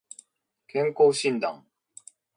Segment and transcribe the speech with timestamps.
[0.67, 1.63] 健康診断